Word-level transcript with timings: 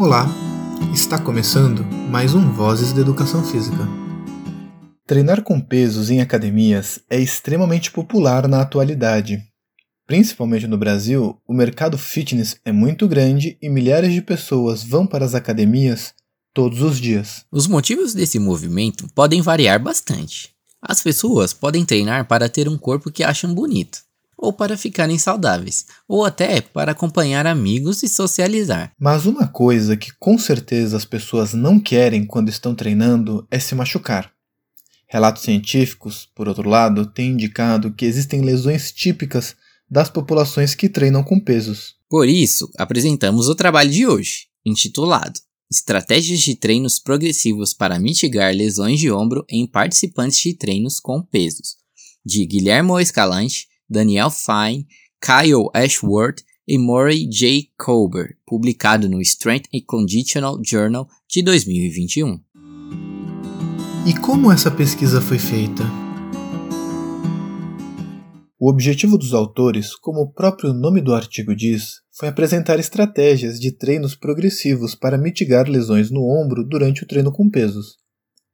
Olá, 0.00 0.26
está 0.94 1.18
começando 1.18 1.84
mais 1.84 2.34
um 2.34 2.50
Vozes 2.52 2.90
da 2.90 3.02
Educação 3.02 3.44
Física. 3.44 3.86
Treinar 5.06 5.42
com 5.42 5.60
pesos 5.60 6.08
em 6.08 6.22
academias 6.22 7.00
é 7.10 7.20
extremamente 7.20 7.90
popular 7.90 8.48
na 8.48 8.62
atualidade. 8.62 9.44
Principalmente 10.06 10.66
no 10.66 10.78
Brasil, 10.78 11.38
o 11.46 11.52
mercado 11.52 11.98
fitness 11.98 12.58
é 12.64 12.72
muito 12.72 13.06
grande 13.06 13.58
e 13.60 13.68
milhares 13.68 14.14
de 14.14 14.22
pessoas 14.22 14.82
vão 14.82 15.06
para 15.06 15.22
as 15.22 15.34
academias 15.34 16.14
todos 16.54 16.80
os 16.80 16.98
dias. 16.98 17.44
Os 17.52 17.66
motivos 17.66 18.14
desse 18.14 18.38
movimento 18.38 19.06
podem 19.14 19.42
variar 19.42 19.78
bastante. 19.78 20.48
As 20.80 21.02
pessoas 21.02 21.52
podem 21.52 21.84
treinar 21.84 22.26
para 22.26 22.48
ter 22.48 22.70
um 22.70 22.78
corpo 22.78 23.12
que 23.12 23.22
acham 23.22 23.52
bonito, 23.52 23.98
ou 24.40 24.52
para 24.52 24.76
ficarem 24.76 25.18
saudáveis, 25.18 25.84
ou 26.08 26.24
até 26.24 26.60
para 26.60 26.92
acompanhar 26.92 27.46
amigos 27.46 28.02
e 28.02 28.08
socializar. 28.08 28.92
Mas 28.98 29.26
uma 29.26 29.46
coisa 29.46 29.96
que 29.96 30.12
com 30.18 30.38
certeza 30.38 30.96
as 30.96 31.04
pessoas 31.04 31.52
não 31.52 31.78
querem 31.78 32.24
quando 32.24 32.48
estão 32.48 32.74
treinando 32.74 33.46
é 33.50 33.58
se 33.58 33.74
machucar. 33.74 34.32
Relatos 35.06 35.42
científicos, 35.42 36.28
por 36.34 36.48
outro 36.48 36.68
lado, 36.68 37.04
têm 37.04 37.32
indicado 37.32 37.92
que 37.92 38.06
existem 38.06 38.40
lesões 38.40 38.90
típicas 38.90 39.54
das 39.90 40.08
populações 40.08 40.74
que 40.74 40.88
treinam 40.88 41.22
com 41.22 41.38
pesos. 41.38 41.96
Por 42.08 42.28
isso, 42.28 42.70
apresentamos 42.78 43.48
o 43.48 43.54
trabalho 43.54 43.90
de 43.90 44.06
hoje, 44.06 44.46
intitulado 44.64 45.40
Estratégias 45.70 46.40
de 46.40 46.56
treinos 46.56 46.98
progressivos 46.98 47.72
para 47.72 47.96
mitigar 47.96 48.52
lesões 48.52 48.98
de 48.98 49.08
ombro 49.08 49.44
em 49.48 49.64
participantes 49.68 50.40
de 50.40 50.52
treinos 50.52 50.98
com 50.98 51.22
pesos, 51.22 51.76
de 52.26 52.44
Guilherme 52.44 53.00
Escalante, 53.00 53.68
Daniel 53.90 54.30
Fine, 54.30 54.86
Kyle 55.20 55.68
Ashworth 55.74 56.44
e 56.66 56.78
Murray 56.78 57.26
J. 57.28 57.68
Colbert, 57.76 58.36
publicado 58.46 59.08
no 59.08 59.20
Strength 59.20 59.68
and 59.74 59.80
Conditional 59.86 60.60
Journal 60.64 61.08
de 61.28 61.42
2021. 61.42 62.40
E 64.06 64.14
como 64.20 64.52
essa 64.52 64.70
pesquisa 64.70 65.20
foi 65.20 65.38
feita? 65.38 65.82
O 68.58 68.68
objetivo 68.68 69.18
dos 69.18 69.34
autores, 69.34 69.96
como 69.96 70.20
o 70.20 70.32
próprio 70.32 70.72
nome 70.72 71.00
do 71.00 71.14
artigo 71.14 71.56
diz, 71.56 72.02
foi 72.12 72.28
apresentar 72.28 72.78
estratégias 72.78 73.58
de 73.58 73.72
treinos 73.72 74.14
progressivos 74.14 74.94
para 74.94 75.18
mitigar 75.18 75.68
lesões 75.68 76.10
no 76.10 76.20
ombro 76.20 76.62
durante 76.62 77.02
o 77.02 77.06
treino 77.06 77.32
com 77.32 77.48
pesos. 77.48 77.96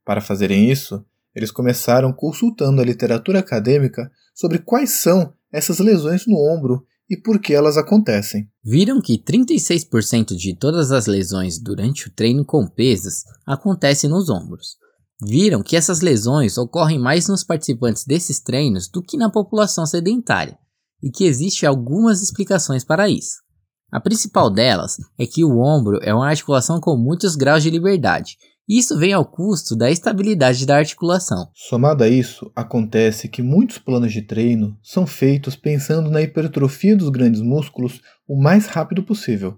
Para 0.03 0.21
fazerem 0.21 0.71
isso, 0.71 1.05
eles 1.37 1.51
começaram 1.51 2.11
consultando 2.11 2.81
a 2.81 2.83
literatura 2.83 3.39
acadêmica 3.39 4.09
sobre 4.33 4.57
quais 4.57 4.89
são 4.89 5.31
essas 5.53 5.77
lesões 5.77 6.25
no 6.25 6.35
ombro 6.35 6.83
e 7.07 7.15
por 7.15 7.39
que 7.39 7.53
elas 7.53 7.77
acontecem. 7.77 8.49
Viram 8.65 8.99
que 8.99 9.21
36% 9.23 10.35
de 10.35 10.55
todas 10.55 10.91
as 10.91 11.05
lesões 11.05 11.59
durante 11.59 12.07
o 12.07 12.11
treino 12.11 12.43
com 12.43 12.65
pesos 12.67 13.23
acontecem 13.45 14.09
nos 14.09 14.31
ombros. 14.31 14.77
Viram 15.21 15.61
que 15.61 15.75
essas 15.75 16.01
lesões 16.01 16.57
ocorrem 16.57 16.97
mais 16.97 17.27
nos 17.27 17.43
participantes 17.43 18.03
desses 18.03 18.39
treinos 18.39 18.89
do 18.89 19.03
que 19.03 19.15
na 19.15 19.29
população 19.29 19.85
sedentária, 19.85 20.57
e 21.03 21.11
que 21.11 21.25
existem 21.25 21.69
algumas 21.69 22.23
explicações 22.23 22.83
para 22.83 23.07
isso. 23.07 23.43
A 23.91 23.99
principal 23.99 24.49
delas 24.49 24.97
é 25.19 25.27
que 25.27 25.43
o 25.43 25.59
ombro 25.59 25.99
é 26.01 26.11
uma 26.11 26.27
articulação 26.27 26.81
com 26.81 26.97
muitos 26.97 27.35
graus 27.35 27.61
de 27.61 27.69
liberdade 27.69 28.37
isso 28.67 28.97
vem 28.97 29.13
ao 29.13 29.25
custo 29.25 29.77
da 29.77 29.89
estabilidade 29.89 30.65
da 30.65 30.77
articulação. 30.77 31.49
Somado 31.53 32.03
a 32.03 32.09
isso, 32.09 32.51
acontece 32.53 33.29
que 33.29 33.41
muitos 33.41 33.77
planos 33.77 34.11
de 34.11 34.21
treino 34.21 34.77
são 34.83 35.07
feitos 35.07 35.55
pensando 35.55 36.11
na 36.11 36.21
hipertrofia 36.21 36.95
dos 36.97 37.09
grandes 37.09 37.41
músculos 37.41 38.01
o 38.27 38.35
mais 38.35 38.67
rápido 38.67 39.03
possível, 39.03 39.57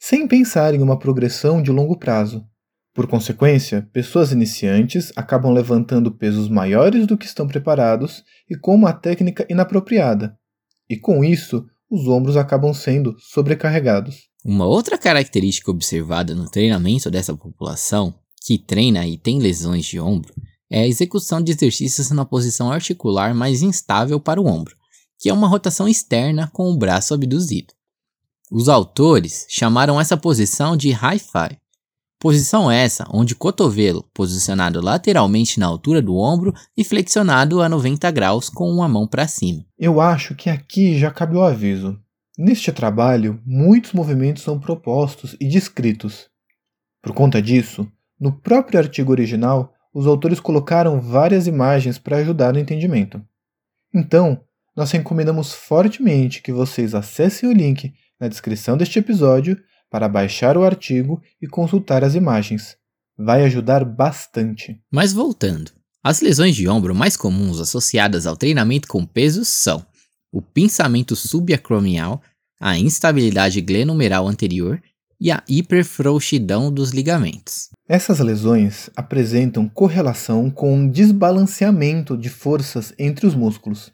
sem 0.00 0.26
pensar 0.26 0.74
em 0.74 0.80
uma 0.80 0.98
progressão 0.98 1.62
de 1.62 1.70
longo 1.70 1.98
prazo. 1.98 2.46
Por 2.94 3.06
consequência, 3.06 3.88
pessoas 3.92 4.32
iniciantes 4.32 5.12
acabam 5.14 5.52
levantando 5.52 6.10
pesos 6.10 6.48
maiores 6.48 7.06
do 7.06 7.18
que 7.18 7.26
estão 7.26 7.46
preparados 7.46 8.22
e 8.48 8.56
com 8.56 8.74
uma 8.74 8.94
técnica 8.94 9.46
inapropriada. 9.50 10.36
E 10.88 10.96
com 10.96 11.22
isso, 11.22 11.66
os 11.90 12.08
ombros 12.08 12.36
acabam 12.38 12.72
sendo 12.72 13.14
sobrecarregados. 13.18 14.28
Uma 14.44 14.66
outra 14.66 14.98
característica 14.98 15.70
observada 15.70 16.34
no 16.34 16.50
treinamento 16.50 17.10
dessa 17.10 17.36
população 17.36 18.14
que 18.42 18.58
treina 18.58 19.06
e 19.06 19.16
tem 19.16 19.38
lesões 19.38 19.84
de 19.84 20.00
ombro 20.00 20.34
é 20.70 20.80
a 20.80 20.86
execução 20.86 21.42
de 21.42 21.52
exercícios 21.52 22.10
na 22.10 22.24
posição 22.24 22.72
articular 22.72 23.34
mais 23.34 23.60
instável 23.60 24.18
para 24.18 24.40
o 24.40 24.46
ombro, 24.46 24.74
que 25.18 25.28
é 25.28 25.32
uma 25.32 25.46
rotação 25.46 25.86
externa 25.86 26.48
com 26.50 26.70
o 26.70 26.76
braço 26.76 27.12
abduzido. 27.12 27.74
Os 28.50 28.68
autores 28.70 29.46
chamaram 29.50 30.00
essa 30.00 30.16
posição 30.16 30.76
de 30.76 30.90
high 30.90 31.18
five. 31.18 31.60
Posição 32.18 32.70
essa 32.70 33.06
onde 33.12 33.34
o 33.34 33.36
cotovelo, 33.36 34.08
posicionado 34.14 34.80
lateralmente 34.80 35.58
na 35.58 35.66
altura 35.66 36.00
do 36.00 36.16
ombro 36.16 36.54
e 36.76 36.84
flexionado 36.84 37.60
a 37.60 37.68
90 37.68 38.10
graus 38.10 38.48
com 38.48 38.70
uma 38.70 38.88
mão 38.88 39.06
para 39.06 39.28
cima. 39.28 39.64
Eu 39.78 40.00
acho 40.00 40.34
que 40.34 40.48
aqui 40.48 40.98
já 40.98 41.10
cabe 41.10 41.36
o 41.36 41.42
aviso. 41.42 41.98
Neste 42.38 42.72
trabalho, 42.72 43.42
muitos 43.44 43.92
movimentos 43.92 44.42
são 44.42 44.58
propostos 44.58 45.36
e 45.40 45.48
descritos. 45.48 46.28
Por 47.02 47.12
conta 47.12 47.42
disso, 47.42 47.86
no 48.22 48.30
próprio 48.30 48.78
artigo 48.78 49.10
original, 49.10 49.74
os 49.92 50.06
autores 50.06 50.38
colocaram 50.38 51.00
várias 51.00 51.48
imagens 51.48 51.98
para 51.98 52.18
ajudar 52.18 52.52
no 52.52 52.60
entendimento. 52.60 53.20
Então, 53.92 54.40
nós 54.76 54.92
recomendamos 54.92 55.52
fortemente 55.52 56.40
que 56.40 56.52
vocês 56.52 56.94
acessem 56.94 57.48
o 57.48 57.52
link 57.52 57.92
na 58.20 58.28
descrição 58.28 58.76
deste 58.76 58.96
episódio 59.00 59.60
para 59.90 60.08
baixar 60.08 60.56
o 60.56 60.62
artigo 60.62 61.20
e 61.40 61.48
consultar 61.48 62.04
as 62.04 62.14
imagens. 62.14 62.76
Vai 63.18 63.42
ajudar 63.42 63.84
bastante. 63.84 64.80
Mas 64.88 65.12
voltando, 65.12 65.72
as 66.00 66.20
lesões 66.20 66.54
de 66.54 66.68
ombro 66.68 66.94
mais 66.94 67.16
comuns 67.16 67.58
associadas 67.58 68.24
ao 68.24 68.36
treinamento 68.36 68.86
com 68.86 69.04
pesos 69.04 69.48
são 69.48 69.84
o 70.30 70.40
pinçamento 70.40 71.16
subacromial, 71.16 72.22
a 72.60 72.78
instabilidade 72.78 73.60
glenumeral 73.60 74.28
anterior 74.28 74.80
e 75.20 75.32
a 75.32 75.42
hiperfrouxidão 75.48 76.72
dos 76.72 76.90
ligamentos. 76.90 77.72
Essas 77.94 78.20
lesões 78.20 78.88
apresentam 78.96 79.68
correlação 79.68 80.48
com 80.48 80.72
um 80.74 80.88
desbalanceamento 80.88 82.16
de 82.16 82.30
forças 82.30 82.94
entre 82.98 83.26
os 83.26 83.34
músculos. 83.34 83.92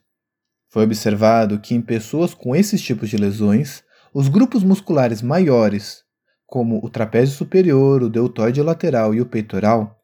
Foi 0.70 0.84
observado 0.84 1.58
que 1.58 1.74
em 1.74 1.82
pessoas 1.82 2.32
com 2.32 2.54
esses 2.54 2.80
tipos 2.80 3.08
de 3.10 3.16
lesões, 3.16 3.82
os 4.14 4.28
grupos 4.28 4.62
musculares 4.62 5.20
maiores, 5.20 6.04
como 6.46 6.78
o 6.80 6.88
trapézio 6.88 7.34
superior, 7.34 8.04
o 8.04 8.08
deltoide 8.08 8.62
lateral 8.62 9.12
e 9.16 9.20
o 9.20 9.26
peitoral, 9.26 9.98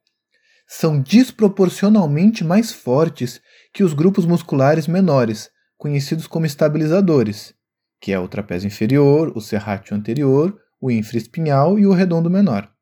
são 0.67 1.01
desproporcionalmente 1.01 2.43
mais 2.43 2.73
fortes 2.73 3.41
que 3.73 3.85
os 3.85 3.95
grupos 3.95 4.27
musculares 4.27 4.89
menores, 4.89 5.51
conhecidos 5.79 6.27
como 6.27 6.47
estabilizadores, 6.47 7.55
que 8.01 8.11
é 8.11 8.19
o 8.19 8.27
trapézio 8.27 8.67
inferior, 8.67 9.33
o 9.37 9.41
serrátil 9.41 9.97
anterior, 9.97 10.61
o 10.81 10.91
infraespinhal 10.91 11.79
e 11.79 11.87
o 11.87 11.93
redondo 11.93 12.29
menor. 12.29 12.74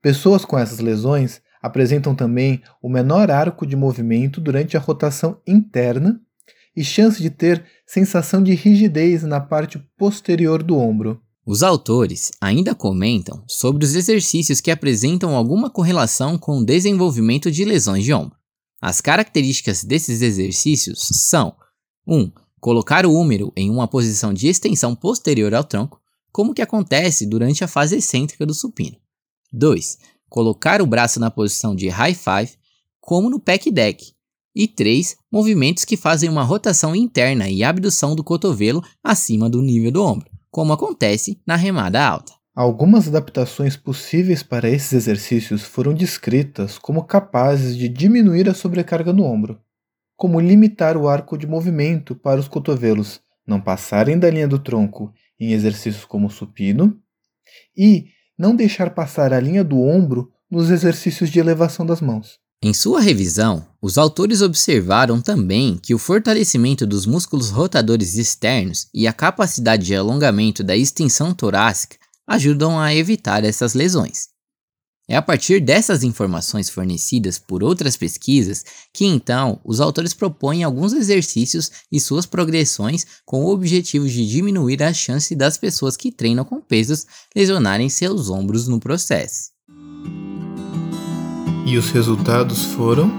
Pessoas 0.00 0.44
com 0.44 0.58
essas 0.58 0.78
lesões 0.78 1.40
apresentam 1.60 2.14
também 2.14 2.62
o 2.80 2.88
menor 2.88 3.30
arco 3.30 3.66
de 3.66 3.74
movimento 3.74 4.40
durante 4.40 4.76
a 4.76 4.80
rotação 4.80 5.40
interna 5.46 6.20
e 6.76 6.84
chance 6.84 7.20
de 7.20 7.30
ter 7.30 7.64
sensação 7.84 8.40
de 8.42 8.54
rigidez 8.54 9.24
na 9.24 9.40
parte 9.40 9.78
posterior 9.96 10.62
do 10.62 10.76
ombro. 10.78 11.20
Os 11.44 11.62
autores 11.62 12.30
ainda 12.40 12.74
comentam 12.74 13.42
sobre 13.48 13.84
os 13.84 13.94
exercícios 13.94 14.60
que 14.60 14.70
apresentam 14.70 15.34
alguma 15.34 15.70
correlação 15.70 16.38
com 16.38 16.58
o 16.58 16.64
desenvolvimento 16.64 17.50
de 17.50 17.64
lesões 17.64 18.04
de 18.04 18.12
ombro. 18.12 18.36
As 18.80 19.00
características 19.00 19.82
desses 19.82 20.22
exercícios 20.22 21.08
são: 21.10 21.56
1. 22.06 22.16
Um, 22.16 22.32
colocar 22.60 23.04
o 23.04 23.12
húmero 23.12 23.52
em 23.56 23.70
uma 23.70 23.88
posição 23.88 24.32
de 24.32 24.46
extensão 24.46 24.94
posterior 24.94 25.52
ao 25.54 25.64
tronco, 25.64 26.00
como 26.30 26.54
que 26.54 26.62
acontece 26.62 27.26
durante 27.26 27.64
a 27.64 27.68
fase 27.68 27.96
excêntrica 27.96 28.46
do 28.46 28.54
supino. 28.54 28.96
2. 29.52 29.98
Colocar 30.28 30.82
o 30.82 30.86
braço 30.86 31.18
na 31.18 31.30
posição 31.30 31.74
de 31.74 31.88
high 31.88 32.14
five, 32.14 32.52
como 33.00 33.30
no 33.30 33.40
pec 33.40 33.70
deck. 33.70 34.12
E 34.54 34.66
3. 34.66 35.16
Movimentos 35.30 35.84
que 35.84 35.96
fazem 35.96 36.28
uma 36.28 36.42
rotação 36.42 36.94
interna 36.94 37.48
e 37.48 37.62
abdução 37.62 38.16
do 38.16 38.24
cotovelo 38.24 38.82
acima 39.02 39.48
do 39.48 39.62
nível 39.62 39.92
do 39.92 40.02
ombro, 40.02 40.28
como 40.50 40.72
acontece 40.72 41.40
na 41.46 41.54
remada 41.54 42.04
alta. 42.04 42.32
Algumas 42.54 43.06
adaptações 43.06 43.76
possíveis 43.76 44.42
para 44.42 44.68
esses 44.68 44.92
exercícios 44.92 45.62
foram 45.62 45.94
descritas 45.94 46.76
como 46.76 47.04
capazes 47.04 47.76
de 47.76 47.88
diminuir 47.88 48.48
a 48.48 48.54
sobrecarga 48.54 49.12
no 49.12 49.22
ombro, 49.22 49.60
como 50.16 50.40
limitar 50.40 50.96
o 50.96 51.06
arco 51.06 51.38
de 51.38 51.46
movimento 51.46 52.16
para 52.16 52.40
os 52.40 52.48
cotovelos 52.48 53.20
não 53.46 53.60
passarem 53.60 54.18
da 54.18 54.28
linha 54.28 54.48
do 54.48 54.58
tronco 54.58 55.12
em 55.38 55.52
exercícios 55.52 56.04
como 56.04 56.28
supino 56.28 57.00
e 57.76 58.08
não 58.38 58.54
deixar 58.54 58.90
passar 58.90 59.32
a 59.32 59.40
linha 59.40 59.64
do 59.64 59.80
ombro 59.80 60.30
nos 60.50 60.70
exercícios 60.70 61.28
de 61.30 61.40
elevação 61.40 61.84
das 61.84 62.00
mãos. 62.00 62.38
Em 62.62 62.72
sua 62.72 63.00
revisão, 63.00 63.64
os 63.80 63.98
autores 63.98 64.42
observaram 64.42 65.20
também 65.20 65.78
que 65.80 65.94
o 65.94 65.98
fortalecimento 65.98 66.86
dos 66.86 67.06
músculos 67.06 67.50
rotadores 67.50 68.16
externos 68.16 68.88
e 68.92 69.06
a 69.06 69.12
capacidade 69.12 69.86
de 69.86 69.94
alongamento 69.94 70.64
da 70.64 70.76
extensão 70.76 71.32
torácica 71.32 71.96
ajudam 72.26 72.78
a 72.78 72.94
evitar 72.94 73.44
essas 73.44 73.74
lesões. 73.74 74.28
É 75.10 75.16
a 75.16 75.22
partir 75.22 75.58
dessas 75.58 76.02
informações 76.02 76.68
fornecidas 76.68 77.38
por 77.38 77.64
outras 77.64 77.96
pesquisas 77.96 78.62
que 78.92 79.06
então 79.06 79.58
os 79.64 79.80
autores 79.80 80.12
propõem 80.12 80.62
alguns 80.62 80.92
exercícios 80.92 81.72
e 81.90 81.98
suas 81.98 82.26
progressões 82.26 83.06
com 83.24 83.42
o 83.42 83.50
objetivo 83.50 84.06
de 84.06 84.28
diminuir 84.28 84.82
a 84.82 84.92
chance 84.92 85.34
das 85.34 85.56
pessoas 85.56 85.96
que 85.96 86.12
treinam 86.12 86.44
com 86.44 86.60
pesos 86.60 87.06
lesionarem 87.34 87.88
seus 87.88 88.28
ombros 88.28 88.68
no 88.68 88.78
processo. 88.78 89.50
E 91.66 91.78
os 91.78 91.90
resultados 91.90 92.64
foram? 92.64 93.10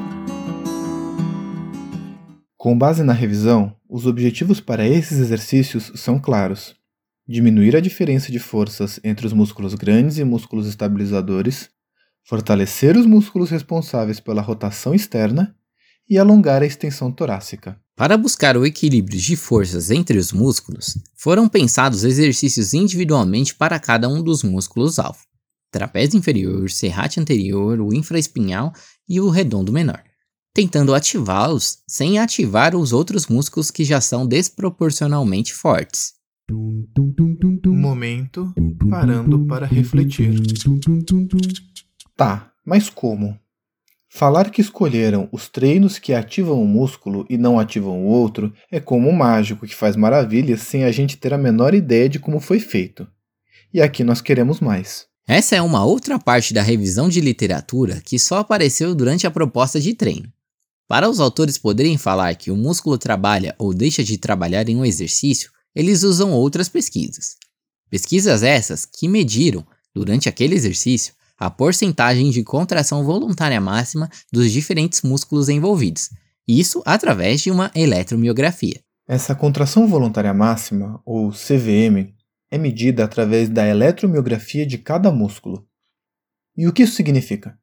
Com 2.56 2.78
base 2.78 3.02
na 3.04 3.14
revisão, 3.14 3.76
os 3.90 4.06
objetivos 4.06 4.60
para 4.60 4.88
esses 4.88 5.18
exercícios 5.18 5.92
são 5.96 6.20
claros: 6.20 6.76
diminuir 7.28 7.76
a 7.76 7.80
diferença 7.80 8.32
de 8.32 8.38
forças 8.38 9.00
entre 9.04 9.26
os 9.26 9.34
músculos 9.34 9.74
grandes 9.74 10.20
e 10.20 10.24
músculos 10.24 10.68
estabilizadores, 10.68 11.70
fortalecer 12.30 12.96
os 12.96 13.08
músculos 13.08 13.50
responsáveis 13.50 14.20
pela 14.20 14.40
rotação 14.40 14.94
externa 14.94 15.56
e 16.08 16.16
alongar 16.16 16.62
a 16.62 16.66
extensão 16.66 17.12
torácica. 17.12 17.76
Para 17.96 18.16
buscar 18.16 18.56
o 18.56 18.68
equilíbrio 18.68 19.20
de 19.20 19.36
forças 19.36 19.90
entre 19.90 20.16
os 20.20 20.32
músculos, 20.32 20.96
foram 21.16 21.50
pensados 21.50 22.04
exercícios 22.04 22.72
individualmente 22.76 23.56
para 23.56 23.80
cada 23.80 24.08
um 24.08 24.22
dos 24.22 24.44
músculos-alvo: 24.44 25.18
trapézio 25.72 26.20
inferior, 26.20 26.70
serrate 26.70 27.20
anterior, 27.20 27.82
o 27.82 27.92
infraespinhal 27.96 28.74
e 29.08 29.20
o 29.20 29.30
redondo 29.30 29.74
menor, 29.74 30.04
tentando 30.54 30.94
ativá-los 30.94 31.80
sem 31.88 32.20
ativar 32.20 32.76
os 32.76 32.94
outros 32.94 33.26
músculos 33.26 33.72
que 33.72 33.84
já 33.84 34.00
são 34.00 34.28
desproporcionalmente 34.28 35.52
fortes. 35.52 36.14
Momento 37.74 38.54
parando 38.88 39.46
para 39.46 39.66
refletir. 39.66 40.36
Tá, 42.20 42.52
mas 42.66 42.90
como? 42.90 43.40
Falar 44.10 44.52
que 44.52 44.60
escolheram 44.60 45.30
os 45.32 45.48
treinos 45.48 45.98
que 45.98 46.14
ativam 46.14 46.62
o 46.62 46.68
músculo 46.68 47.26
e 47.30 47.38
não 47.38 47.58
ativam 47.58 48.04
o 48.04 48.08
outro 48.08 48.54
é 48.70 48.78
como 48.78 49.08
um 49.08 49.14
mágico 49.14 49.66
que 49.66 49.74
faz 49.74 49.96
maravilhas 49.96 50.64
sem 50.64 50.84
a 50.84 50.92
gente 50.92 51.16
ter 51.16 51.34
a 51.34 51.38
menor 51.38 51.74
ideia 51.74 52.10
de 52.10 52.20
como 52.20 52.42
foi 52.42 52.60
feito. 52.60 53.08
E 53.74 53.82
aqui 53.82 54.04
nós 54.04 54.20
queremos 54.20 54.60
mais. 54.60 55.06
Essa 55.26 55.56
é 55.56 55.62
uma 55.62 55.86
outra 55.86 56.20
parte 56.20 56.54
da 56.54 56.62
revisão 56.62 57.08
de 57.08 57.22
literatura 57.22 58.02
que 58.04 58.20
só 58.20 58.40
apareceu 58.40 58.94
durante 58.94 59.26
a 59.26 59.32
proposta 59.32 59.80
de 59.80 59.94
treino. 59.94 60.30
Para 60.90 61.10
os 61.10 61.22
autores 61.22 61.58
poderem 61.58 61.98
falar 61.98 62.36
que 62.36 62.52
o 62.52 62.58
músculo 62.58 62.98
trabalha 62.98 63.56
ou 63.58 63.74
deixa 63.74 64.04
de 64.04 64.18
trabalhar 64.18 64.68
em 64.68 64.76
um 64.76 64.84
exercício, 64.84 65.52
eles 65.74 66.04
usam 66.04 66.34
outras 66.34 66.68
pesquisas. 66.68 67.38
Pesquisas 67.90 68.44
essas 68.44 68.86
que 68.86 69.08
mediram, 69.08 69.66
durante 69.96 70.28
aquele 70.28 70.56
exercício, 70.56 71.14
a 71.40 71.50
porcentagem 71.50 72.30
de 72.30 72.44
contração 72.44 73.04
voluntária 73.04 73.62
máxima 73.62 74.10
dos 74.32 74.52
diferentes 74.52 75.02
músculos 75.02 75.48
envolvidos, 75.48 76.10
isso 76.46 76.84
através 76.86 77.42
de 77.42 77.50
uma 77.50 77.72
eletromiografia. 77.74 78.82
Essa 79.08 79.34
contração 79.34 79.88
voluntária 79.88 80.34
máxima, 80.34 81.02
ou 81.06 81.32
CVM, 81.32 82.14
é 82.52 82.58
medida 82.58 83.04
através 83.04 83.48
da 83.48 83.66
eletromiografia 83.66 84.66
de 84.66 84.78
cada 84.78 85.12
músculo. 85.12 85.66
E 86.58 86.68
o 86.68 86.74
que 86.74 86.84
isso 86.84 86.96
significa? 86.96 87.58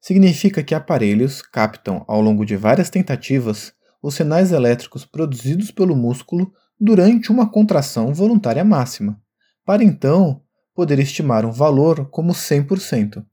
Significa 0.00 0.62
que 0.62 0.74
aparelhos 0.74 1.42
captam, 1.42 2.04
ao 2.08 2.20
longo 2.20 2.44
de 2.44 2.56
várias 2.56 2.88
tentativas, 2.88 3.72
os 4.02 4.14
sinais 4.14 4.52
elétricos 4.52 5.04
produzidos 5.04 5.70
pelo 5.70 5.94
músculo 5.94 6.52
durante 6.80 7.30
uma 7.30 7.50
contração 7.50 8.14
voluntária 8.14 8.64
máxima, 8.64 9.20
para 9.64 9.82
então 9.82 10.40
poder 10.78 11.00
estimar 11.00 11.44
um 11.44 11.50
valor 11.50 12.08
como 12.08 12.32
100%. 12.32 13.24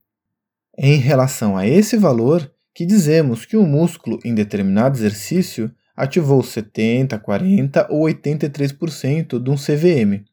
É 0.76 0.88
em 0.88 0.98
relação 0.98 1.56
a 1.56 1.68
esse 1.68 1.96
valor 1.96 2.52
que 2.74 2.88
dizemos 2.88 3.46
que 3.46 3.56
o 3.56 3.68
músculo 3.68 4.18
em 4.26 4.34
determinado 4.34 4.98
exercício 4.98 5.72
ativou 5.96 6.42
70, 6.42 7.20
40 7.20 7.88
ou 7.92 8.08
83% 8.08 9.40
de 9.40 9.50
um 9.52 9.56
CVM. 9.56 10.26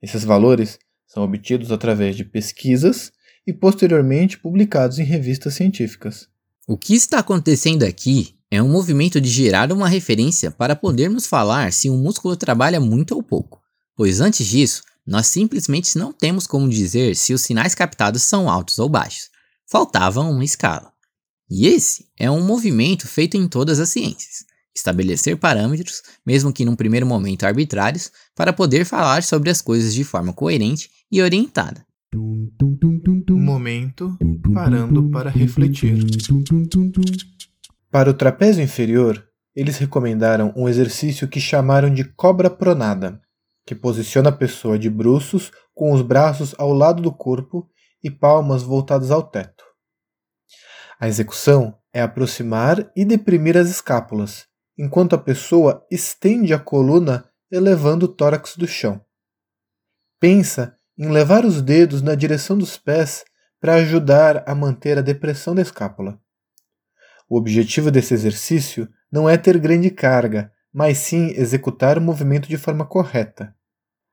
Esses 0.00 0.24
valores 0.24 0.78
são 1.06 1.22
obtidos 1.22 1.70
através 1.70 2.16
de 2.16 2.24
pesquisas 2.24 3.12
e 3.46 3.52
posteriormente 3.52 4.38
publicados 4.38 4.98
em 4.98 5.04
revistas 5.04 5.52
científicas. 5.52 6.28
O 6.66 6.78
que 6.78 6.94
está 6.94 7.18
acontecendo 7.18 7.82
aqui 7.82 8.38
é 8.50 8.62
um 8.62 8.72
movimento 8.72 9.20
de 9.20 9.28
gerar 9.28 9.70
uma 9.70 9.86
referência 9.86 10.50
para 10.50 10.74
podermos 10.74 11.26
falar 11.26 11.74
se 11.74 11.90
um 11.90 11.98
músculo 11.98 12.38
trabalha 12.38 12.80
muito 12.80 13.14
ou 13.14 13.22
pouco, 13.22 13.60
pois 13.94 14.18
antes 14.18 14.46
disso 14.46 14.82
nós 15.06 15.26
simplesmente 15.26 15.98
não 15.98 16.12
temos 16.12 16.46
como 16.46 16.68
dizer 16.68 17.16
se 17.16 17.34
os 17.34 17.42
sinais 17.42 17.74
captados 17.74 18.22
são 18.22 18.48
altos 18.48 18.78
ou 18.78 18.88
baixos. 18.88 19.30
Faltava 19.66 20.20
uma 20.20 20.44
escala. 20.44 20.92
E 21.50 21.66
esse 21.66 22.06
é 22.18 22.30
um 22.30 22.44
movimento 22.44 23.06
feito 23.06 23.36
em 23.36 23.48
todas 23.48 23.80
as 23.80 23.88
ciências. 23.88 24.44
Estabelecer 24.74 25.36
parâmetros, 25.36 26.02
mesmo 26.24 26.52
que 26.52 26.64
num 26.64 26.76
primeiro 26.76 27.06
momento 27.06 27.44
arbitrários, 27.44 28.10
para 28.34 28.52
poder 28.52 28.86
falar 28.86 29.22
sobre 29.22 29.50
as 29.50 29.60
coisas 29.60 29.92
de 29.92 30.04
forma 30.04 30.32
coerente 30.32 30.88
e 31.10 31.20
orientada. 31.20 31.84
Momento 33.30 34.16
parando 34.54 35.10
para 35.10 35.30
refletir. 35.30 35.98
Para 37.90 38.10
o 38.10 38.14
trapézio 38.14 38.62
inferior, 38.62 39.22
eles 39.54 39.76
recomendaram 39.76 40.52
um 40.56 40.68
exercício 40.68 41.28
que 41.28 41.40
chamaram 41.40 41.92
de 41.92 42.04
cobra 42.04 42.48
pronada, 42.48 43.20
que 43.64 43.74
posiciona 43.74 44.30
a 44.30 44.36
pessoa 44.36 44.78
de 44.78 44.90
bruços 44.90 45.52
com 45.74 45.92
os 45.92 46.02
braços 46.02 46.54
ao 46.58 46.72
lado 46.72 47.02
do 47.02 47.12
corpo 47.12 47.68
e 48.02 48.10
palmas 48.10 48.62
voltadas 48.62 49.10
ao 49.10 49.22
teto. 49.22 49.64
A 50.98 51.08
execução 51.08 51.78
é 51.92 52.00
aproximar 52.00 52.90
e 52.96 53.04
deprimir 53.04 53.56
as 53.56 53.68
escápulas, 53.68 54.46
enquanto 54.78 55.14
a 55.14 55.18
pessoa 55.18 55.86
estende 55.90 56.54
a 56.54 56.58
coluna 56.58 57.28
elevando 57.50 58.06
o 58.06 58.08
tórax 58.08 58.56
do 58.56 58.66
chão. 58.66 59.04
Pensa 60.18 60.76
em 60.96 61.08
levar 61.10 61.44
os 61.44 61.60
dedos 61.60 62.02
na 62.02 62.14
direção 62.14 62.56
dos 62.56 62.76
pés 62.76 63.24
para 63.60 63.74
ajudar 63.74 64.42
a 64.48 64.54
manter 64.54 64.98
a 64.98 65.02
depressão 65.02 65.54
da 65.54 65.62
escápula. 65.62 66.18
O 67.28 67.36
objetivo 67.36 67.90
desse 67.90 68.14
exercício 68.14 68.88
não 69.10 69.28
é 69.28 69.36
ter 69.36 69.58
grande 69.58 69.90
carga, 69.90 70.52
mas 70.72 70.98
sim 70.98 71.28
executar 71.36 71.98
o 71.98 72.00
movimento 72.00 72.48
de 72.48 72.56
forma 72.56 72.86
correta. 72.86 73.54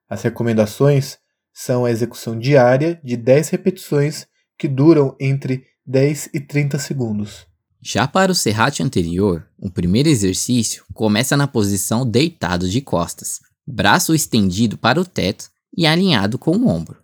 As 0.09 0.21
recomendações 0.23 1.17
são 1.53 1.85
a 1.85 1.91
execução 1.91 2.37
diária 2.37 2.99
de 3.03 3.15
10 3.15 3.49
repetições 3.49 4.27
que 4.57 4.67
duram 4.67 5.15
entre 5.19 5.63
10 5.85 6.29
e 6.33 6.39
30 6.39 6.77
segundos. 6.79 7.47
Já 7.81 8.07
para 8.07 8.31
o 8.31 8.35
serrate 8.35 8.83
anterior, 8.83 9.47
o 9.57 9.71
primeiro 9.71 10.09
exercício 10.09 10.83
começa 10.93 11.37
na 11.37 11.47
posição 11.47 12.05
deitado 12.05 12.67
de 12.67 12.81
costas, 12.81 13.39
braço 13.65 14.13
estendido 14.13 14.77
para 14.77 14.99
o 14.99 15.05
teto 15.05 15.49
e 15.75 15.87
alinhado 15.87 16.37
com 16.37 16.51
o 16.57 16.67
ombro. 16.67 16.97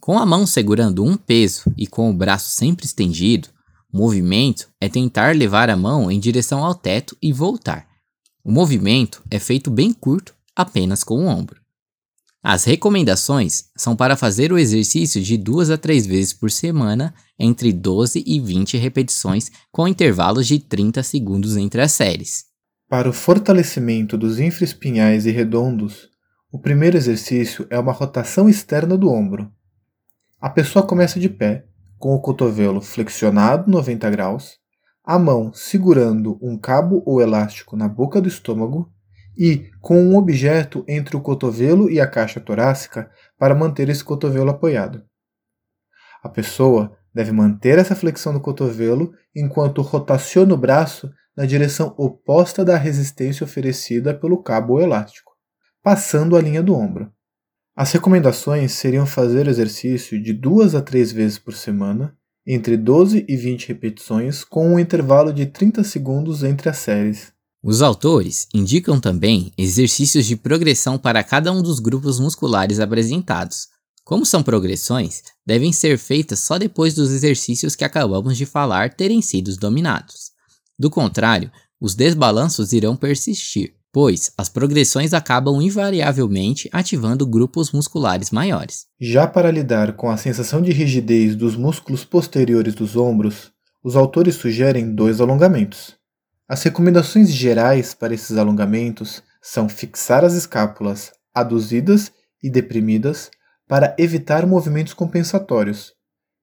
Com 0.00 0.18
a 0.18 0.24
mão 0.24 0.46
segurando 0.46 1.04
um 1.04 1.16
peso 1.16 1.72
e 1.76 1.86
com 1.86 2.10
o 2.10 2.14
braço 2.14 2.50
sempre 2.50 2.86
estendido, 2.86 3.48
o 3.92 3.98
movimento 3.98 4.68
é 4.80 4.88
tentar 4.88 5.36
levar 5.36 5.68
a 5.68 5.76
mão 5.76 6.10
em 6.10 6.18
direção 6.18 6.64
ao 6.64 6.74
teto 6.74 7.16
e 7.22 7.32
voltar, 7.32 7.86
o 8.44 8.50
movimento 8.50 9.22
é 9.30 9.38
feito 9.38 9.70
bem 9.70 9.92
curto, 9.92 10.34
apenas 10.54 11.04
com 11.04 11.24
o 11.24 11.26
ombro. 11.26 11.60
As 12.42 12.64
recomendações 12.64 13.66
são 13.76 13.94
para 13.94 14.16
fazer 14.16 14.52
o 14.52 14.58
exercício 14.58 15.22
de 15.22 15.36
duas 15.36 15.70
a 15.70 15.78
três 15.78 16.04
vezes 16.04 16.32
por 16.32 16.50
semana, 16.50 17.14
entre 17.38 17.72
12 17.72 18.24
e 18.26 18.40
20 18.40 18.76
repetições, 18.78 19.50
com 19.70 19.86
intervalos 19.86 20.48
de 20.48 20.58
30 20.58 21.04
segundos 21.04 21.56
entre 21.56 21.80
as 21.80 21.92
séries. 21.92 22.46
Para 22.88 23.08
o 23.08 23.12
fortalecimento 23.12 24.18
dos 24.18 24.40
infraespinhais 24.40 25.24
e 25.24 25.30
redondos, 25.30 26.08
o 26.50 26.58
primeiro 26.58 26.96
exercício 26.96 27.64
é 27.70 27.78
uma 27.78 27.92
rotação 27.92 28.48
externa 28.48 28.98
do 28.98 29.08
ombro. 29.08 29.48
A 30.40 30.50
pessoa 30.50 30.84
começa 30.84 31.20
de 31.20 31.28
pé, 31.28 31.64
com 31.96 32.12
o 32.12 32.20
cotovelo 32.20 32.80
flexionado 32.80 33.70
90 33.70 34.10
graus, 34.10 34.58
a 35.04 35.18
mão 35.18 35.52
segurando 35.52 36.38
um 36.40 36.56
cabo 36.56 37.02
ou 37.04 37.20
elástico 37.20 37.76
na 37.76 37.88
boca 37.88 38.20
do 38.20 38.28
estômago 38.28 38.92
e 39.36 39.70
com 39.80 40.00
um 40.00 40.16
objeto 40.16 40.84
entre 40.86 41.16
o 41.16 41.20
cotovelo 41.20 41.90
e 41.90 42.00
a 42.00 42.06
caixa 42.06 42.40
torácica 42.40 43.10
para 43.38 43.54
manter 43.54 43.88
esse 43.88 44.04
cotovelo 44.04 44.50
apoiado. 44.50 45.02
A 46.22 46.28
pessoa 46.28 46.96
deve 47.12 47.32
manter 47.32 47.78
essa 47.78 47.96
flexão 47.96 48.32
do 48.32 48.40
cotovelo 48.40 49.12
enquanto 49.34 49.82
rotaciona 49.82 50.54
o 50.54 50.58
braço 50.58 51.10
na 51.36 51.44
direção 51.44 51.94
oposta 51.96 52.64
da 52.64 52.76
resistência 52.76 53.44
oferecida 53.44 54.14
pelo 54.14 54.42
cabo 54.42 54.74
ou 54.74 54.80
elástico, 54.80 55.32
passando 55.82 56.36
a 56.36 56.40
linha 56.40 56.62
do 56.62 56.74
ombro. 56.74 57.10
As 57.74 57.90
recomendações 57.90 58.72
seriam 58.72 59.06
fazer 59.06 59.46
o 59.46 59.50
exercício 59.50 60.22
de 60.22 60.32
duas 60.32 60.74
a 60.74 60.82
três 60.82 61.10
vezes 61.10 61.38
por 61.38 61.54
semana 61.54 62.16
entre 62.46 62.76
12 62.76 63.24
e 63.28 63.36
20 63.36 63.68
repetições, 63.68 64.44
com 64.44 64.74
um 64.74 64.78
intervalo 64.78 65.32
de 65.32 65.46
30 65.46 65.84
segundos 65.84 66.42
entre 66.42 66.68
as 66.68 66.78
séries. 66.78 67.32
Os 67.62 67.80
autores 67.80 68.48
indicam 68.52 68.98
também 68.98 69.52
exercícios 69.56 70.26
de 70.26 70.34
progressão 70.36 70.98
para 70.98 71.22
cada 71.22 71.52
um 71.52 71.62
dos 71.62 71.78
grupos 71.78 72.18
musculares 72.18 72.80
apresentados, 72.80 73.68
Como 74.04 74.26
são 74.26 74.42
progressões, 74.42 75.22
devem 75.46 75.72
ser 75.72 75.96
feitas 75.96 76.40
só 76.40 76.58
depois 76.58 76.92
dos 76.92 77.12
exercícios 77.12 77.76
que 77.76 77.84
acabamos 77.84 78.36
de 78.36 78.44
falar 78.44 78.94
terem 78.94 79.22
sido 79.22 79.54
dominados. 79.56 80.32
Do 80.76 80.90
contrário, 80.90 81.52
os 81.80 81.94
desbalanços 81.94 82.72
irão 82.72 82.96
persistir, 82.96 83.74
pois 83.92 84.32
as 84.38 84.48
progressões 84.48 85.12
acabam 85.12 85.60
invariavelmente 85.60 86.68
ativando 86.72 87.26
grupos 87.26 87.70
musculares 87.70 88.30
maiores. 88.30 88.86
Já 88.98 89.26
para 89.26 89.50
lidar 89.50 89.92
com 89.92 90.10
a 90.10 90.16
sensação 90.16 90.62
de 90.62 90.72
rigidez 90.72 91.36
dos 91.36 91.54
músculos 91.54 92.02
posteriores 92.04 92.74
dos 92.74 92.96
ombros, 92.96 93.52
os 93.84 93.94
autores 93.94 94.36
sugerem 94.36 94.94
dois 94.94 95.20
alongamentos. 95.20 95.94
As 96.48 96.62
recomendações 96.62 97.30
gerais 97.30 97.92
para 97.92 98.14
esses 98.14 98.38
alongamentos 98.38 99.22
são 99.42 99.68
fixar 99.68 100.24
as 100.24 100.34
escápulas 100.34 101.12
aduzidas 101.34 102.10
e 102.42 102.48
deprimidas 102.48 103.30
para 103.68 103.94
evitar 103.98 104.46
movimentos 104.46 104.94
compensatórios 104.94 105.92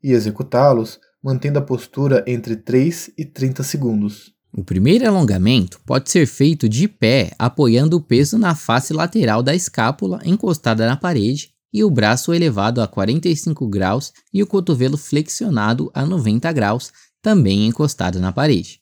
e 0.04 0.12
executá-los 0.12 1.00
mantendo 1.24 1.60
a 1.60 1.62
postura 1.62 2.24
entre 2.26 2.56
3 2.56 3.12
e 3.18 3.26
30 3.26 3.64
segundos. 3.64 4.34
O 4.52 4.64
primeiro 4.64 5.08
alongamento 5.08 5.80
pode 5.86 6.10
ser 6.10 6.26
feito 6.26 6.68
de 6.68 6.88
pé, 6.88 7.32
apoiando 7.38 7.98
o 7.98 8.02
peso 8.02 8.38
na 8.38 8.56
face 8.56 8.94
lateral 8.94 9.44
da 9.44 9.54
escápula 9.54 10.20
encostada 10.26 10.88
na 10.88 10.98
parede 10.98 11.52
e 11.72 11.84
o 11.84 11.90
braço 11.90 12.34
elevado 12.34 12.82
a 12.82 12.88
45 12.88 13.68
graus 13.68 14.12
e 14.34 14.42
o 14.42 14.48
cotovelo 14.48 14.98
flexionado 14.98 15.92
a 15.94 16.04
90 16.04 16.52
graus, 16.52 16.92
também 17.22 17.68
encostado 17.68 18.20
na 18.20 18.32
parede. 18.32 18.80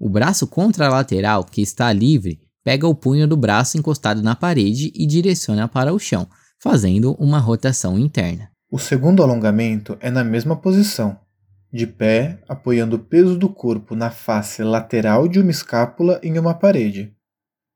O 0.00 0.08
braço 0.08 0.46
contralateral, 0.46 1.44
que 1.44 1.60
está 1.60 1.92
livre, 1.92 2.40
pega 2.64 2.88
o 2.88 2.94
punho 2.94 3.28
do 3.28 3.36
braço 3.36 3.76
encostado 3.76 4.22
na 4.22 4.34
parede 4.34 4.90
e 4.94 5.06
direciona 5.06 5.68
para 5.68 5.92
o 5.92 5.98
chão, 5.98 6.26
fazendo 6.58 7.12
uma 7.14 7.38
rotação 7.38 7.98
interna. 7.98 8.50
O 8.72 8.78
segundo 8.78 9.22
alongamento 9.22 9.98
é 10.00 10.10
na 10.10 10.24
mesma 10.24 10.56
posição, 10.56 11.18
de 11.74 11.88
pé, 11.88 12.38
apoiando 12.48 12.94
o 12.94 12.98
peso 13.00 13.36
do 13.36 13.48
corpo 13.48 13.96
na 13.96 14.08
face 14.08 14.62
lateral 14.62 15.26
de 15.26 15.40
uma 15.40 15.50
escápula 15.50 16.20
em 16.22 16.38
uma 16.38 16.54
parede. 16.54 17.12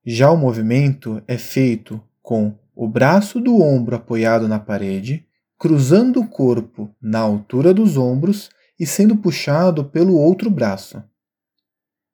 Já 0.07 0.31
o 0.31 0.37
movimento 0.37 1.21
é 1.27 1.37
feito 1.37 2.01
com 2.23 2.57
o 2.77 2.87
braço 2.87 3.41
do 3.41 3.61
ombro 3.61 3.97
apoiado 3.97 4.47
na 4.47 4.61
parede, 4.61 5.27
cruzando 5.59 6.21
o 6.21 6.29
corpo 6.29 6.95
na 7.03 7.19
altura 7.19 7.75
dos 7.75 7.97
ombros 7.97 8.51
e 8.79 8.87
sendo 8.87 9.17
puxado 9.17 9.85
pelo 9.85 10.17
outro 10.17 10.49
braço. 10.49 11.03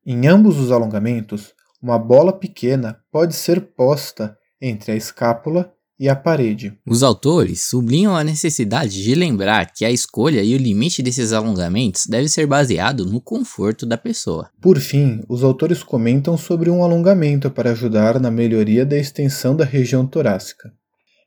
Em 0.07 0.27
ambos 0.27 0.59
os 0.59 0.73
alongamentos, 0.73 1.53
uma 1.83 1.99
bola 1.99 2.33
pequena 2.33 2.99
pode 3.13 3.35
ser 3.35 3.61
posta 3.61 4.39
entre 4.59 4.93
a 4.93 4.97
escápula 4.97 5.71
e 6.05 6.09
a 6.09 6.15
parede. 6.15 6.79
Os 6.87 7.03
autores 7.03 7.63
sublinham 7.63 8.15
a 8.15 8.23
necessidade 8.23 9.03
de 9.03 9.15
lembrar 9.15 9.73
que 9.73 9.87
a 9.87 9.91
escolha 9.91 10.43
e 10.43 10.55
o 10.55 10.59
limite 10.59 11.03
desses 11.03 11.33
alongamentos 11.33 12.07
deve 12.07 12.29
ser 12.29 12.47
baseado 12.47 13.07
no 13.07 13.23
conforto 13.23 13.87
da 13.87 13.97
pessoa. 13.97 14.51
Por 14.61 14.79
fim, 14.79 15.23
os 15.27 15.43
autores 15.43 15.83
comentam 15.83 16.37
sobre 16.37 16.69
um 16.69 16.85
alongamento 16.85 17.51
para 17.51 17.71
ajudar 17.71 18.21
na 18.21 18.31
melhoria 18.31 18.85
da 18.85 18.99
extensão 18.99 19.57
da 19.57 19.65
região 19.65 20.07
torácica. 20.07 20.71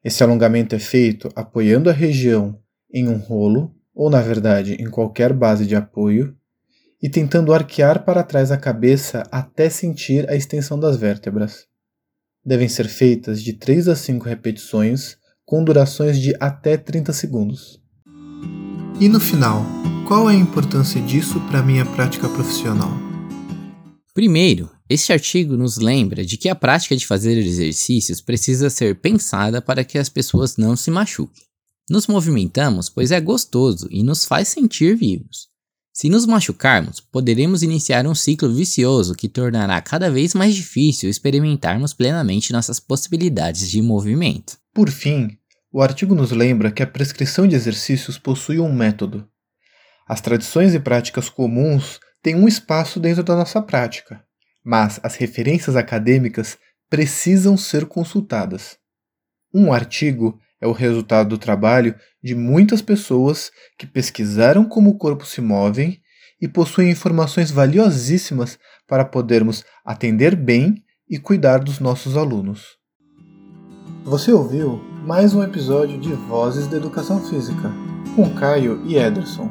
Esse 0.03 0.21
alongamento 0.21 0.75
é 0.75 0.79
feito 0.79 1.27
apoiando 1.35 1.89
a 1.89 1.93
região 1.93 2.55
em 2.93 3.07
um 3.07 3.17
rolo, 3.17 3.71
ou 3.95 4.11
na 4.11 4.21
verdade 4.21 4.75
em 4.79 4.91
qualquer 4.91 5.33
base 5.33 5.65
de 5.65 5.75
apoio, 5.75 6.35
e 7.01 7.09
tentando 7.09 7.51
arquear 7.51 8.05
para 8.05 8.21
trás 8.21 8.51
a 8.51 8.57
cabeça 8.57 9.23
até 9.31 9.71
sentir 9.71 10.29
a 10.29 10.35
extensão 10.35 10.79
das 10.79 10.97
vértebras 10.97 11.65
devem 12.47 12.69
ser 12.69 12.87
feitas 12.87 13.43
de 13.43 13.51
3 13.51 13.89
a 13.89 13.95
5 13.95 14.23
repetições 14.25 15.17
com 15.45 15.61
durações 15.65 16.17
de 16.17 16.33
até 16.39 16.77
30 16.77 17.11
segundos. 17.11 17.77
E 19.01 19.09
no 19.09 19.19
final, 19.19 19.65
qual 20.07 20.29
é 20.29 20.33
a 20.33 20.39
importância 20.39 21.01
disso 21.01 21.41
para 21.41 21.61
minha 21.61 21.85
prática 21.85 22.29
profissional? 22.29 22.89
Primeiro, 24.13 24.71
este 24.89 25.11
artigo 25.11 25.57
nos 25.57 25.75
lembra 25.75 26.25
de 26.25 26.37
que 26.37 26.47
a 26.47 26.55
prática 26.55 26.95
de 26.95 27.05
fazer 27.05 27.37
exercícios 27.37 28.21
precisa 28.21 28.69
ser 28.69 28.95
pensada 28.95 29.61
para 29.61 29.83
que 29.83 29.97
as 29.97 30.07
pessoas 30.07 30.55
não 30.55 30.77
se 30.77 30.89
machuquem. 30.89 31.43
Nos 31.89 32.07
movimentamos 32.07 32.89
pois 32.89 33.11
é 33.11 33.19
gostoso 33.19 33.89
e 33.91 34.01
nos 34.03 34.23
faz 34.23 34.47
sentir 34.47 34.95
vivos. 34.95 35.49
Se 35.99 36.09
nos 36.09 36.27
machucarmos, 36.27 36.99
poderemos 36.99 37.63
iniciar 37.63 38.05
um 38.05 38.13
ciclo 38.13 38.53
vicioso 38.53 39.15
que 39.15 39.27
tornará 39.27 39.81
cada 39.81 40.11
vez 40.11 40.35
mais 40.35 40.53
difícil 40.53 41.09
experimentarmos 41.09 41.91
plenamente 41.91 42.53
nossas 42.53 42.79
possibilidades 42.79 43.67
de 43.67 43.81
movimento. 43.81 44.59
Por 44.71 44.91
fim, 44.91 45.39
o 45.73 45.81
artigo 45.81 46.13
nos 46.13 46.29
lembra 46.29 46.69
que 46.69 46.83
a 46.83 46.87
prescrição 46.87 47.47
de 47.47 47.55
exercícios 47.55 48.19
possui 48.19 48.59
um 48.59 48.71
método. 48.71 49.27
As 50.07 50.21
tradições 50.21 50.75
e 50.75 50.79
práticas 50.79 51.29
comuns 51.29 51.99
têm 52.21 52.35
um 52.35 52.47
espaço 52.47 52.99
dentro 52.99 53.23
da 53.23 53.35
nossa 53.35 53.59
prática, 53.59 54.23
mas 54.63 54.99
as 55.01 55.15
referências 55.15 55.75
acadêmicas 55.75 56.59
precisam 56.91 57.57
ser 57.57 57.87
consultadas. 57.87 58.77
Um 59.51 59.73
artigo 59.73 60.39
é 60.61 60.67
o 60.67 60.71
resultado 60.71 61.29
do 61.29 61.37
trabalho 61.37 61.95
de 62.23 62.35
muitas 62.35 62.81
pessoas 62.81 63.51
que 63.77 63.85
pesquisaram 63.85 64.65
como 64.65 64.89
o 64.89 64.97
corpo 64.97 65.25
se 65.25 65.41
move 65.41 65.99
e 66.41 66.47
possuem 66.47 66.91
informações 66.91 67.51
valiosíssimas 67.51 68.57
para 68.87 69.05
podermos 69.05 69.63
atender 69.85 70.35
bem 70.35 70.83
e 71.09 71.17
cuidar 71.17 71.59
dos 71.59 71.79
nossos 71.79 72.17
alunos. 72.17 72.77
Você 74.03 74.31
ouviu 74.31 74.81
mais 75.05 75.33
um 75.33 75.43
episódio 75.43 75.99
de 75.99 76.13
Vozes 76.13 76.67
da 76.67 76.77
Educação 76.77 77.21
Física, 77.21 77.71
com 78.15 78.33
Caio 78.33 78.81
e 78.85 78.97
Ederson. 78.97 79.49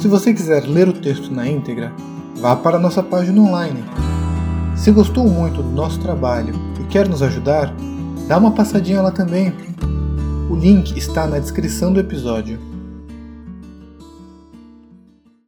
Se 0.00 0.08
você 0.08 0.32
quiser 0.32 0.64
ler 0.64 0.88
o 0.88 1.00
texto 1.00 1.30
na 1.30 1.46
íntegra, 1.46 1.92
vá 2.36 2.56
para 2.56 2.76
a 2.76 2.80
nossa 2.80 3.02
página 3.02 3.40
online. 3.40 3.82
Se 4.76 4.90
gostou 4.90 5.26
muito 5.28 5.62
do 5.62 5.70
nosso 5.70 6.00
trabalho 6.00 6.54
e 6.80 6.84
quer 6.88 7.08
nos 7.08 7.22
ajudar, 7.22 7.74
dá 8.26 8.38
uma 8.38 8.52
passadinha 8.52 9.00
lá 9.00 9.10
também 9.10 9.54
o 10.50 10.54
link 10.54 10.96
está 10.96 11.26
na 11.26 11.38
descrição 11.38 11.92
do 11.92 12.00
episódio. 12.00 12.73